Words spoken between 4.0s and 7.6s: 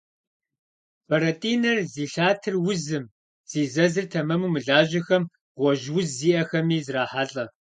тэмэму мылажьэхэм, гъуэжь уз зиӏэхэми зрахьэлӏэ.